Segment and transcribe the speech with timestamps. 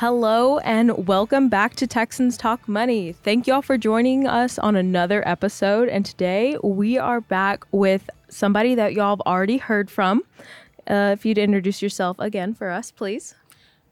[0.00, 3.12] Hello and welcome back to Texans Talk Money.
[3.12, 5.90] Thank y'all for joining us on another episode.
[5.90, 10.22] And today we are back with somebody that y'all have already heard from.
[10.86, 13.34] Uh, if you'd introduce yourself again for us, please.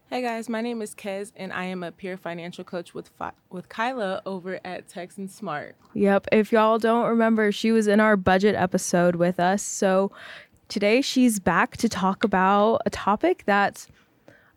[0.09, 3.33] Hey guys, my name is Kez, and I am a peer financial coach with Fi-
[3.51, 5.75] with Kyla over at Texan Smart.
[5.93, 6.29] Yep.
[6.31, 9.61] If y'all don't remember, she was in our budget episode with us.
[9.61, 10.11] So
[10.69, 13.87] today she's back to talk about a topic that's,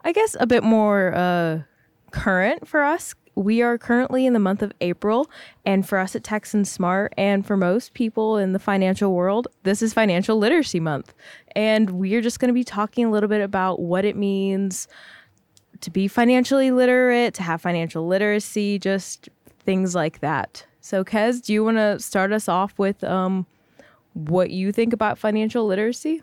[0.04, 1.62] I guess, a bit more uh,
[2.10, 3.14] current for us.
[3.34, 5.30] We are currently in the month of April,
[5.64, 9.80] and for us at Texan Smart, and for most people in the financial world, this
[9.80, 11.14] is Financial Literacy Month.
[11.56, 14.86] And we are just going to be talking a little bit about what it means
[15.80, 20.66] to be financially literate, to have financial literacy, just things like that.
[20.80, 23.46] So, Kez, do you want to start us off with um,
[24.14, 26.22] what you think about financial literacy?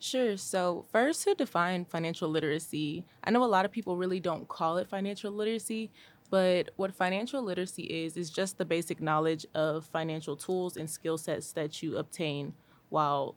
[0.00, 0.36] Sure.
[0.36, 4.78] So, first, to define financial literacy, I know a lot of people really don't call
[4.78, 5.90] it financial literacy,
[6.30, 11.18] but what financial literacy is, is just the basic knowledge of financial tools and skill
[11.18, 12.54] sets that you obtain
[12.90, 13.34] while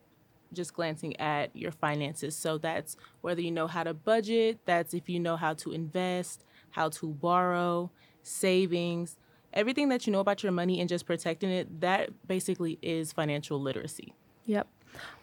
[0.53, 2.35] just glancing at your finances.
[2.35, 6.45] So that's whether you know how to budget, that's if you know how to invest,
[6.71, 7.89] how to borrow,
[8.21, 9.17] savings,
[9.53, 13.59] everything that you know about your money and just protecting it, that basically is financial
[13.61, 14.13] literacy.
[14.45, 14.67] Yep.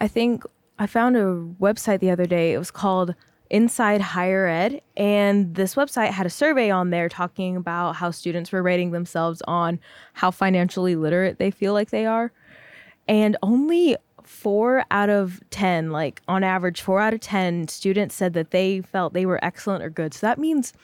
[0.00, 0.44] I think
[0.78, 2.52] I found a website the other day.
[2.52, 3.14] It was called
[3.50, 4.80] Inside Higher Ed.
[4.96, 9.42] And this website had a survey on there talking about how students were rating themselves
[9.48, 9.80] on
[10.14, 12.32] how financially literate they feel like they are.
[13.08, 18.34] And only four out of 10, like on average, four out of 10 students said
[18.34, 20.12] that they felt they were excellent or good.
[20.12, 20.74] So that means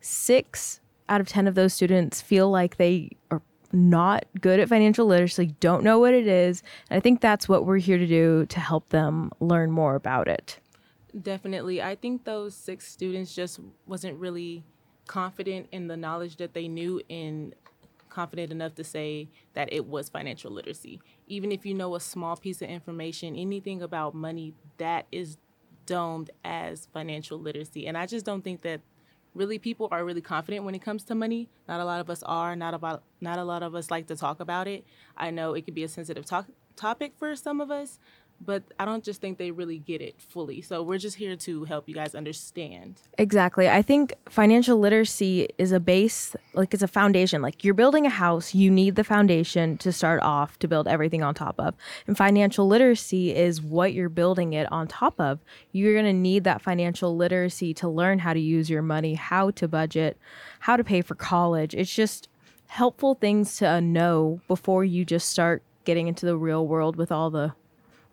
[0.00, 3.42] six out of 10 of those students feel like they are
[3.74, 6.62] not good at financial literacy, don't know what it is.
[6.88, 10.28] And I think that's what we're here to do to help them learn more about
[10.28, 10.58] it.
[11.20, 11.82] Definitely.
[11.82, 14.64] I think those six students just wasn't really
[15.06, 17.54] confident in the knowledge that they knew and
[18.08, 21.00] confident enough to say that it was financial literacy.
[21.26, 25.36] Even if you know a small piece of information, anything about money, that is
[25.86, 27.86] domed as financial literacy.
[27.86, 28.80] And I just don't think that
[29.34, 31.48] really people are really confident when it comes to money.
[31.68, 32.54] Not a lot of us are.
[32.56, 34.84] Not about not a lot of us like to talk about it.
[35.16, 36.46] I know it could be a sensitive talk,
[36.76, 37.98] topic for some of us,
[38.44, 40.60] but I don't just think they really get it fully.
[40.60, 43.00] So we're just here to help you guys understand.
[43.18, 43.68] Exactly.
[43.68, 47.42] I think financial literacy is a base, like it's a foundation.
[47.42, 51.22] Like you're building a house, you need the foundation to start off to build everything
[51.22, 51.74] on top of.
[52.06, 55.40] And financial literacy is what you're building it on top of.
[55.72, 59.50] You're going to need that financial literacy to learn how to use your money, how
[59.52, 60.18] to budget,
[60.60, 61.74] how to pay for college.
[61.74, 62.28] It's just
[62.66, 67.30] helpful things to know before you just start getting into the real world with all
[67.30, 67.52] the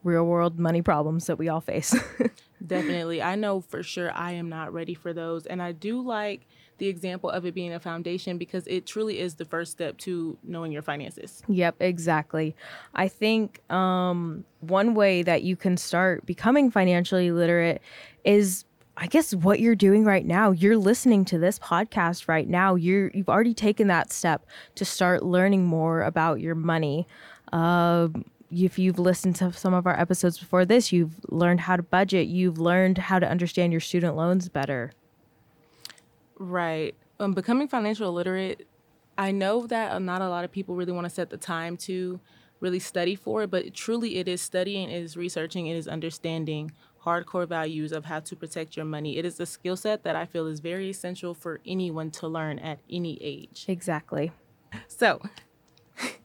[0.04, 1.96] real world money problems that we all face.
[2.66, 3.22] Definitely.
[3.22, 5.46] I know for sure I am not ready for those.
[5.46, 6.48] And I do like
[6.78, 10.38] the example of it being a foundation because it truly is the first step to
[10.44, 11.44] knowing your finances.
[11.48, 12.56] Yep, exactly.
[12.96, 17.82] I think um, one way that you can start becoming financially literate
[18.24, 18.66] is
[18.98, 22.76] I guess what you're doing right now, you're listening to this podcast right now.
[22.76, 24.46] You're you've already taken that step
[24.76, 27.08] to start learning more about your money.
[27.54, 28.10] Uh,
[28.52, 32.28] if you've listened to some of our episodes before this, you've learned how to budget,
[32.28, 34.92] you've learned how to understand your student loans better.
[36.38, 36.96] Right.
[37.20, 38.68] Um, becoming financial literate,
[39.18, 42.20] I know that not a lot of people really want to set the time to
[42.60, 46.72] really study for it, but truly it is studying, it is researching, it is understanding
[47.04, 49.18] hardcore values of how to protect your money.
[49.18, 52.60] It is a skill set that I feel is very essential for anyone to learn
[52.60, 53.66] at any age.
[53.68, 54.32] Exactly.
[54.88, 55.22] So,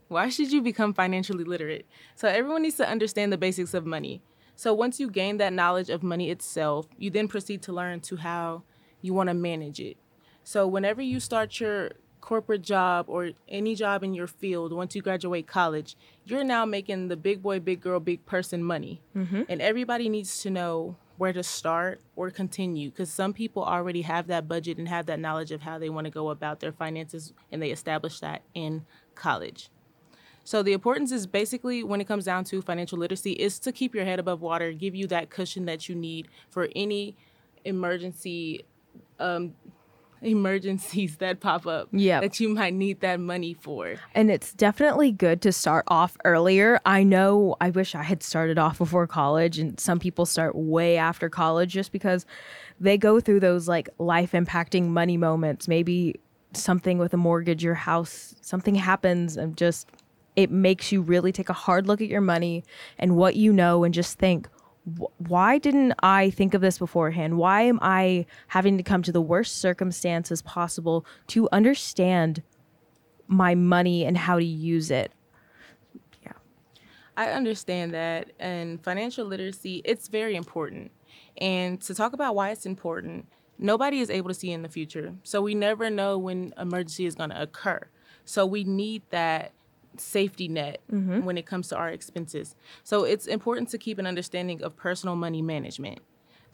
[0.09, 1.87] why should you become financially literate?
[2.15, 4.23] So, everyone needs to understand the basics of money.
[4.55, 8.17] So, once you gain that knowledge of money itself, you then proceed to learn to
[8.17, 8.63] how
[9.03, 9.97] you want to manage it.
[10.45, 15.03] So, whenever you start your corporate job or any job in your field, once you
[15.03, 19.01] graduate college, you're now making the big boy, big girl, big person money.
[19.17, 19.43] Mm-hmm.
[19.49, 24.27] And everybody needs to know where to start or continue because some people already have
[24.27, 27.33] that budget and have that knowledge of how they want to go about their finances
[27.51, 29.71] and they establish that in college.
[30.47, 33.97] So the importance is basically when it comes down to financial literacy is to keep
[33.97, 37.17] your head above water, give you that cushion that you need for any
[37.65, 38.65] emergency
[39.19, 39.55] um,
[40.23, 42.21] emergencies that pop up Yeah.
[42.21, 43.97] that you might need that money for.
[44.15, 46.79] And it's definitely good to start off earlier.
[46.87, 50.97] I know I wish I had started off before college, and some people start way
[50.97, 52.25] after college just because
[52.79, 55.67] they go through those like life impacting money moments.
[55.67, 56.15] Maybe
[56.53, 59.89] something with a mortgage, your house, something happens, and just
[60.37, 62.63] it makes you really take a hard look at your money
[62.99, 64.49] and what you know and just think,
[65.19, 67.39] why didn't I think of this beforehand?
[67.39, 72.43] Why am I having to come to the worst circumstances possible to understand
[73.27, 75.11] my money and how to use it?
[76.23, 76.35] Yeah.
[77.17, 78.31] I understand that.
[78.39, 80.93] And financial literacy, it's very important.
[81.39, 83.27] And to talk about why it's important,
[83.59, 85.15] nobody is able to see in the future.
[85.25, 87.89] So we never know when emergency is going to occur.
[88.25, 89.53] So we need that
[90.01, 91.25] safety net mm-hmm.
[91.25, 92.55] when it comes to our expenses.
[92.85, 96.01] So it's important to keep an understanding of personal money management.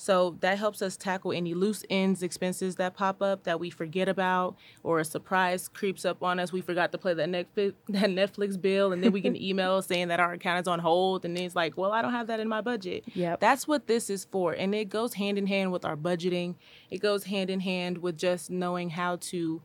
[0.02, 4.08] So that helps us tackle any loose ends expenses that pop up that we forget
[4.08, 6.52] about, or a surprise creeps up on us.
[6.52, 9.80] We forgot to pay that Netflix, that Netflix bill, and then we get an email
[9.82, 12.26] saying that our account is on hold, and then it's like, well, I don't have
[12.26, 13.04] that in my budget.
[13.14, 16.56] Yeah, that's what this is for, and it goes hand in hand with our budgeting.
[16.90, 19.62] It goes hand in hand with just knowing how to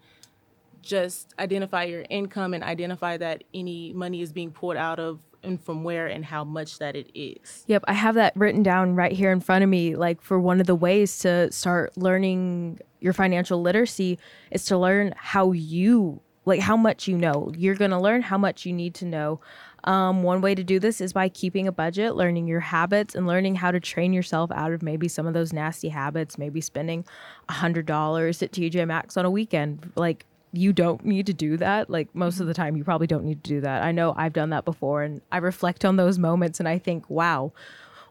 [0.81, 5.61] just identify your income and identify that any money is being pulled out of and
[5.61, 7.63] from where and how much that it is.
[7.67, 9.95] Yep, I have that written down right here in front of me.
[9.95, 14.17] Like for one of the ways to start learning your financial literacy
[14.51, 17.51] is to learn how you like how much you know.
[17.57, 19.41] You're going to learn how much you need to know.
[19.83, 23.27] Um, one way to do this is by keeping a budget, learning your habits, and
[23.27, 26.37] learning how to train yourself out of maybe some of those nasty habits.
[26.37, 27.05] Maybe spending
[27.49, 29.91] a hundred dollars at TJ Maxx on a weekend.
[29.95, 31.89] Like you don't need to do that.
[31.89, 33.83] Like most of the time, you probably don't need to do that.
[33.83, 37.09] I know I've done that before, and I reflect on those moments and I think,
[37.09, 37.51] wow,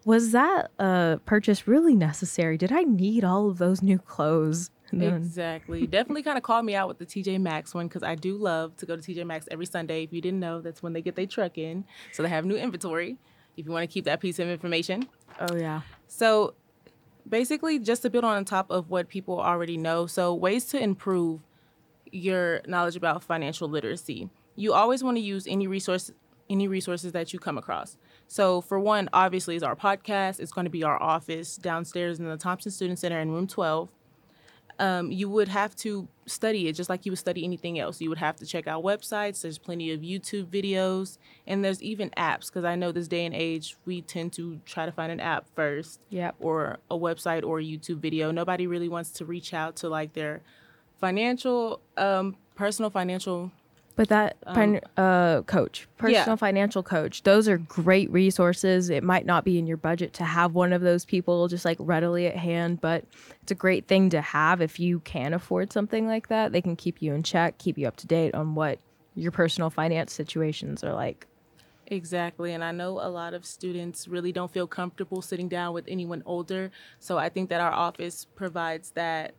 [0.05, 2.56] was that uh, purchase really necessary?
[2.56, 4.71] Did I need all of those new clothes?
[4.93, 5.87] Exactly.
[5.87, 8.77] Definitely kind of called me out with the TJ Maxx one because I do love
[8.77, 10.05] to go to TJ Maxx every Sunday.
[10.05, 11.85] If you didn't know, that's when they get their truck in.
[12.12, 13.17] So they have new inventory
[13.56, 15.09] if you want to keep that piece of information.
[15.41, 15.81] Oh, yeah.
[16.06, 16.55] So
[17.29, 20.06] basically, just to build on top of what people already know.
[20.06, 21.41] So, ways to improve
[22.16, 24.28] your knowledge about financial literacy.
[24.56, 26.10] You always want to use any resource
[26.48, 27.96] any resources that you come across.
[28.28, 30.40] So for one, obviously is our podcast.
[30.40, 33.88] It's going to be our office downstairs in the Thompson Student Center in room 12.
[34.78, 38.00] Um, you would have to study it just like you would study anything else.
[38.00, 39.40] You would have to check out websites.
[39.40, 41.16] There's plenty of YouTube videos,
[41.46, 42.48] and there's even apps.
[42.48, 45.46] Because I know this day and age, we tend to try to find an app
[45.54, 46.34] first, yep.
[46.40, 48.30] or a website or a YouTube video.
[48.30, 50.42] Nobody really wants to reach out to like their
[50.98, 53.50] financial, um, personal financial.
[53.96, 56.37] But that um, uh, coach, personal yeah.
[56.37, 58.90] financial coach, those are great resources.
[58.90, 61.78] It might not be in your budget to have one of those people just like
[61.81, 63.06] readily at hand, but
[63.43, 66.52] it's a great thing to have if you can afford something like that.
[66.52, 68.81] They can keep you in check, keep you up to date on what
[69.14, 71.26] your personal finance situations are like.
[71.87, 72.52] Exactly.
[72.52, 76.22] And I know a lot of students really don't feel comfortable sitting down with anyone
[76.26, 76.70] older.
[76.99, 79.34] So I think that our office provides that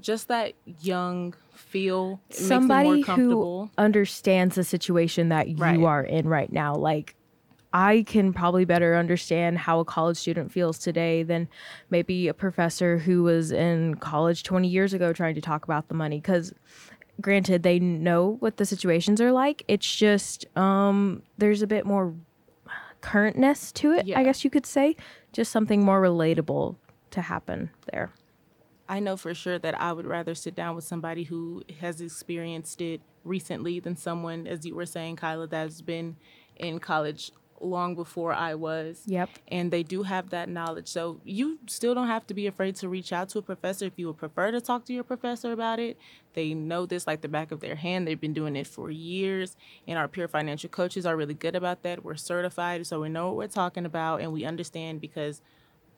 [0.00, 5.82] just that young feel somebody who understands the situation that you right.
[5.82, 6.74] are in right now.
[6.74, 7.14] Like
[7.72, 11.48] I can probably better understand how a college student feels today than
[11.90, 15.94] maybe a professor who was in college 20 years ago trying to talk about the
[15.94, 16.20] money.
[16.20, 16.52] Cuz
[17.20, 19.64] granted they know what the situations are like.
[19.68, 22.14] It's just um there's a bit more
[23.02, 24.18] currentness to it yeah.
[24.18, 24.96] I guess you could say.
[25.32, 26.76] Just something more relatable
[27.10, 28.10] to happen there
[28.88, 32.80] I know for sure that I would rather sit down with somebody who has experienced
[32.80, 36.16] it recently than someone, as you were saying, Kyla, that's been
[36.56, 39.02] in college long before I was.
[39.06, 39.30] Yep.
[39.48, 40.88] And they do have that knowledge.
[40.88, 43.94] So you still don't have to be afraid to reach out to a professor if
[43.96, 45.98] you would prefer to talk to your professor about it.
[46.34, 48.06] They know this like the back of their hand.
[48.06, 49.56] They've been doing it for years.
[49.86, 52.04] And our peer financial coaches are really good about that.
[52.04, 55.40] We're certified, so we know what we're talking about and we understand because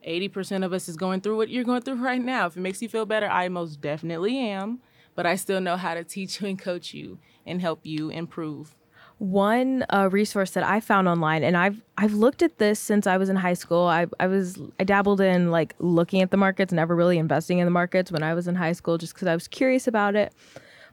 [0.06, 2.46] 80% of us is going through what you're going through right now.
[2.46, 4.80] If it makes you feel better, I most definitely am,
[5.14, 8.74] but I still know how to teach you and coach you and help you improve.
[9.18, 13.16] One uh, resource that I found online, and I've I've looked at this since I
[13.16, 13.82] was in high school.
[13.88, 17.64] I I was I dabbled in like looking at the markets, never really investing in
[17.64, 20.32] the markets when I was in high school, just because I was curious about it.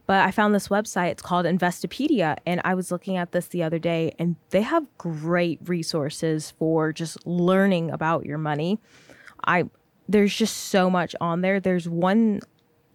[0.07, 1.11] But I found this website.
[1.11, 2.37] It's called Investopedia.
[2.45, 6.93] And I was looking at this the other day, and they have great resources for
[6.93, 8.79] just learning about your money.
[9.45, 9.65] I
[10.07, 11.59] there's just so much on there.
[11.59, 12.41] There's one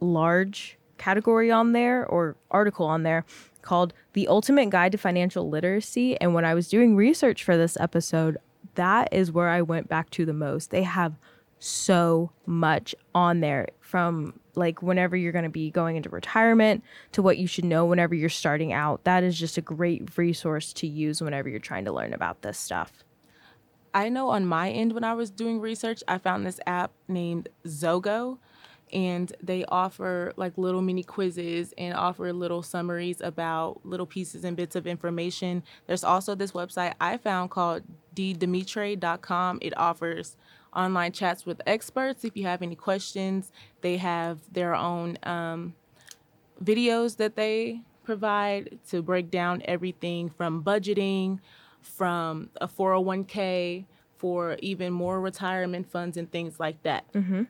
[0.01, 3.25] large category on there or article on there
[3.63, 6.21] called The Ultimate Guide to Financial Literacy.
[6.21, 8.39] And when I was doing research for this episode,
[8.75, 10.71] that is where I went back to the most.
[10.71, 11.15] They have
[11.59, 17.23] so much on there from like whenever you're going to be going into retirement to
[17.23, 19.05] what you should know whenever you're starting out.
[19.05, 22.59] That is just a great resource to use whenever you're trying to learn about this
[22.59, 23.05] stuff.
[23.93, 27.49] I know on my end when I was doing research, I found this app named
[27.67, 28.39] Zogo
[28.93, 34.57] and they offer like little mini quizzes and offer little summaries about little pieces and
[34.57, 35.63] bits of information.
[35.87, 37.83] There's also this website I found called
[38.15, 39.59] ddimitre.com.
[39.63, 40.37] It offers
[40.75, 42.25] online chats with experts.
[42.25, 45.75] If you have any questions, they have their own um,
[46.63, 51.39] videos that they provide to break down everything from budgeting,
[51.83, 53.85] from a 401k,
[54.17, 57.11] for even more retirement funds and things like that.
[57.15, 57.45] Mm-hmm.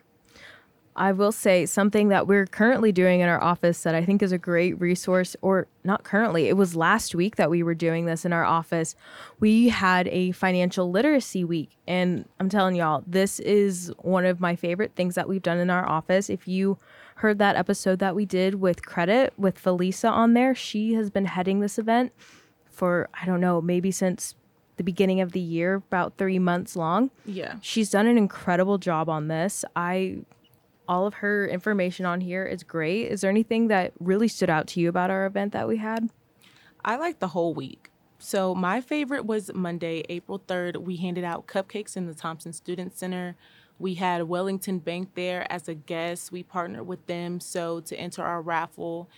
[0.96, 4.32] I will say something that we're currently doing in our office that I think is
[4.32, 8.24] a great resource, or not currently, it was last week that we were doing this
[8.24, 8.96] in our office.
[9.38, 11.70] We had a financial literacy week.
[11.86, 15.70] And I'm telling y'all, this is one of my favorite things that we've done in
[15.70, 16.28] our office.
[16.28, 16.76] If you
[17.16, 21.26] heard that episode that we did with credit with Felisa on there, she has been
[21.26, 22.12] heading this event
[22.68, 24.34] for, I don't know, maybe since
[24.76, 27.10] the beginning of the year, about three months long.
[27.26, 27.56] Yeah.
[27.60, 29.64] She's done an incredible job on this.
[29.76, 30.20] I
[30.90, 33.06] all of her information on here is great.
[33.06, 36.10] Is there anything that really stood out to you about our event that we had?
[36.84, 37.92] I like the whole week.
[38.18, 40.78] So my favorite was Monday, April 3rd.
[40.78, 43.36] We handed out cupcakes in the Thompson Student Center.
[43.78, 46.32] We had Wellington Bank there as a guest.
[46.32, 47.38] We partnered with them.
[47.38, 49.08] So to enter our raffle,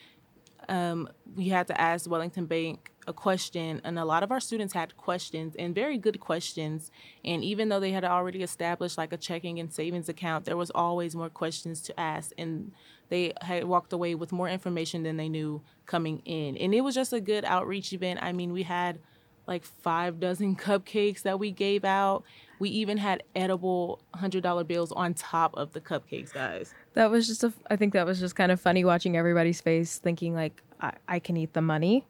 [0.69, 4.75] um, we had to ask Wellington Bank a question, and a lot of our students
[4.75, 6.91] had questions and very good questions.
[7.25, 10.71] And even though they had already established like a checking and savings account, there was
[10.71, 12.73] always more questions to ask, and
[13.09, 16.57] they had walked away with more information than they knew coming in.
[16.57, 18.21] And it was just a good outreach event.
[18.23, 18.99] I mean, we had
[19.47, 22.25] like five dozen cupcakes that we gave out.
[22.59, 26.73] We even had edible hundred dollar bills on top of the cupcakes, guys.
[26.95, 27.53] That was just a.
[27.69, 31.19] I think that was just kind of funny watching everybody's face, thinking like, I, I
[31.19, 32.07] can eat the money.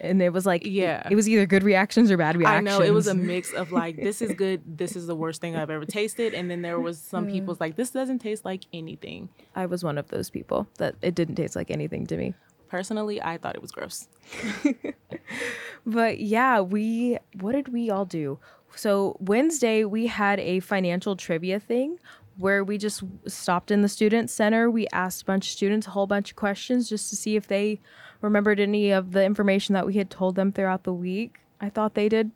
[0.00, 1.06] And it was like yeah.
[1.06, 3.52] it, it, was either good reactions or bad reactions i know it was a mix
[3.52, 6.62] of like this is good this is the worst thing i've ever tasted and then
[6.62, 7.34] there was some mm-hmm.
[7.34, 9.28] people's like this doesn't taste like anything.
[9.54, 12.34] I was one of those people that it didn't taste like anything to me.
[12.68, 14.08] Personally i thought it was gross.
[15.86, 18.38] But yeah we what did we all do?
[18.74, 21.98] So wednesday we had a financial trivia thing
[22.38, 24.70] where we just stopped in the student center.
[24.70, 27.48] We asked a bunch of students a whole bunch of questions just to see if
[27.48, 27.80] they
[28.20, 31.40] remembered any of the information that we had told them throughout the week.
[31.60, 32.30] I thought they did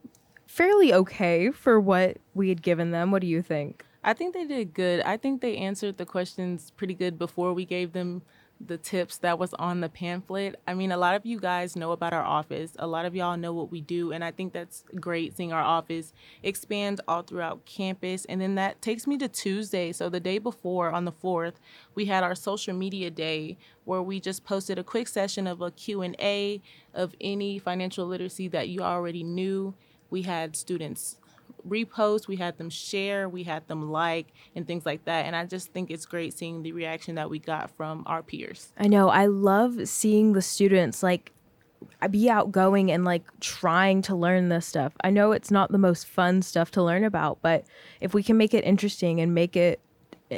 [0.47, 3.11] fairly okay for what we had given them.
[3.11, 3.85] What do you think?
[4.05, 5.01] I think they did good.
[5.03, 8.23] I think they answered the questions pretty good before we gave them
[8.65, 10.61] the tips that was on the pamphlet.
[10.67, 12.73] I mean, a lot of you guys know about our office.
[12.79, 15.63] A lot of y'all know what we do, and I think that's great seeing our
[15.63, 18.25] office expand all throughout campus.
[18.27, 19.93] And then that takes me to Tuesday.
[19.93, 21.55] So the day before on the 4th,
[21.95, 25.71] we had our social media day where we just posted a quick session of a
[25.71, 26.61] Q&A
[26.95, 29.75] of any financial literacy that you already knew.
[30.11, 31.17] We had students
[31.67, 35.27] repost, we had them share, we had them like, and things like that.
[35.27, 38.73] And I just think it's great seeing the reaction that we got from our peers.
[38.79, 39.09] I know.
[39.09, 41.33] I love seeing the students like
[42.11, 44.93] be outgoing and like trying to learn this stuff.
[45.03, 47.65] I know it's not the most fun stuff to learn about, but
[48.01, 49.81] if we can make it interesting and make it
[50.31, 50.37] uh,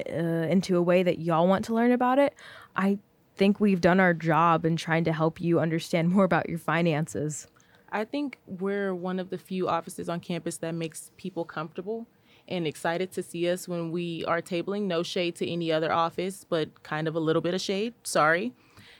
[0.48, 2.34] into a way that y'all want to learn about it,
[2.76, 2.98] I
[3.36, 7.46] think we've done our job in trying to help you understand more about your finances.
[7.94, 12.08] I think we're one of the few offices on campus that makes people comfortable
[12.48, 14.82] and excited to see us when we are tabling.
[14.82, 17.94] No shade to any other office, but kind of a little bit of shade.
[18.02, 18.52] Sorry.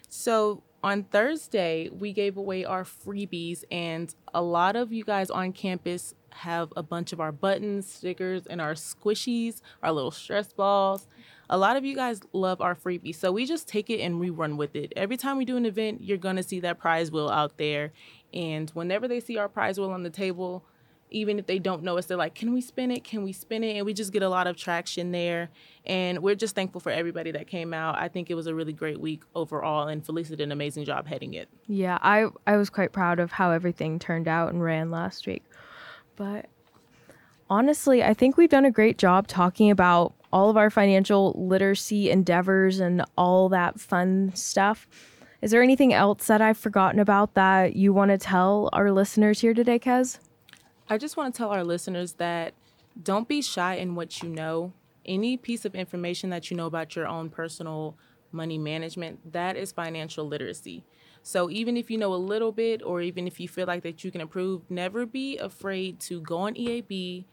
[0.08, 5.52] So on Thursday, we gave away our freebies, and a lot of you guys on
[5.52, 11.08] campus have a bunch of our buttons, stickers, and our squishies, our little stress balls.
[11.50, 14.30] A lot of you guys love our freebies, so we just take it and we
[14.30, 14.92] run with it.
[14.96, 17.92] Every time we do an event, you're gonna see that prize wheel out there,
[18.32, 20.64] and whenever they see our prize wheel on the table,
[21.10, 23.04] even if they don't know us, they're like, Can we spin it?
[23.04, 23.76] Can we spin it?
[23.76, 25.48] And we just get a lot of traction there.
[25.86, 27.96] And we're just thankful for everybody that came out.
[27.96, 31.06] I think it was a really great week overall, and Felicia did an amazing job
[31.06, 31.48] heading it.
[31.66, 35.44] Yeah, I, I was quite proud of how everything turned out and ran last week.
[36.16, 36.46] But
[37.48, 42.10] honestly, I think we've done a great job talking about all of our financial literacy
[42.10, 44.88] endeavors and all that fun stuff.
[45.40, 49.40] Is there anything else that I've forgotten about that you want to tell our listeners
[49.40, 50.18] here today, Kez?
[50.90, 52.52] I just want to tell our listeners that
[53.00, 54.72] don't be shy in what you know.
[55.06, 57.96] Any piece of information that you know about your own personal
[58.32, 60.82] money management, that is financial literacy.
[61.22, 64.02] So even if you know a little bit or even if you feel like that
[64.02, 67.24] you can improve, never be afraid to go on EAB,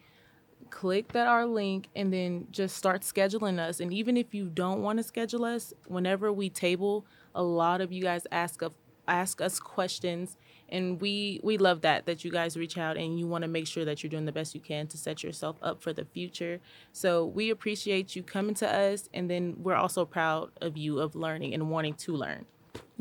[0.70, 3.80] click that our link and then just start scheduling us.
[3.80, 7.92] And even if you don't want to schedule us, whenever we table a lot of
[7.92, 8.74] you guys ask of
[9.08, 10.38] ask us questions.
[10.70, 13.68] And we we love that that you guys reach out and you want to make
[13.68, 16.60] sure that you're doing the best you can to set yourself up for the future.
[16.94, 19.10] So we appreciate you coming to us.
[19.14, 22.46] And then we're also proud of you of learning and wanting to learn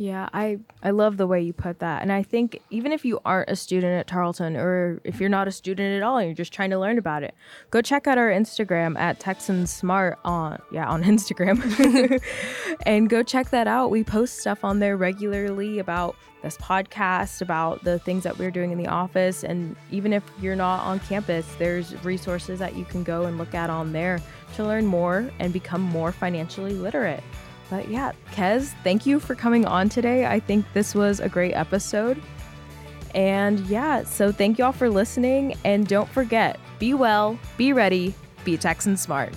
[0.00, 2.00] Yeah, I, I love the way you put that.
[2.00, 5.47] And I think even if you aren't a student at Tarleton or if you're not
[5.47, 7.35] a student at all and you're just trying to learn about it,
[7.71, 11.61] go check out our Instagram at Texans Smart on yeah, on Instagram.
[12.87, 13.90] and go check that out.
[13.90, 18.73] We post stuff on there regularly about this podcast, about the things that we're doing
[18.73, 19.45] in the office.
[19.45, 23.54] And even if you're not on campus, there's resources that you can go and look
[23.54, 24.19] at on there
[24.54, 27.23] to learn more and become more financially literate.
[27.71, 30.27] But yeah, Kez, thank you for coming on today.
[30.27, 32.21] I think this was a great episode.
[33.15, 35.55] And yeah, so thank you all for listening.
[35.65, 39.33] And don't forget be well, be ready, be Texan smart.